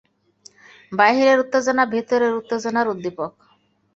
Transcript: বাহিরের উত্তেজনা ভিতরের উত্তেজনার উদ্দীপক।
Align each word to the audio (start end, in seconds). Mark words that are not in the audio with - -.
বাহিরের 0.91 1.37
উত্তেজনা 1.39 1.83
ভিতরের 1.93 2.33
উত্তেজনার 2.33 2.87
উদ্দীপক। 2.87 3.31